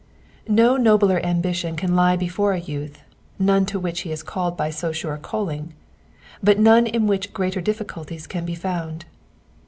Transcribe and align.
No 0.49 0.77
nobler 0.77 1.23
ambition 1.23 1.75
can 1.75 1.95
lie 1.95 2.15
before 2.15 2.53
a 2.53 2.59
youth, 2.59 3.03
none 3.37 3.67
to 3.67 3.77
which 3.79 3.99
he 3.99 4.11
is 4.11 4.23
called 4.23 4.57
by 4.57 4.71
so 4.71 4.91
sure 4.91 5.13
a 5.13 5.19
calling; 5.19 5.73
but 6.41 6.57
none 6.57 6.87
in 6.87 7.05
which 7.05 7.33
greater 7.33 7.61
difficulties 7.61 8.25
can 8.25 8.43
be 8.43 8.55
found. 8.55 9.05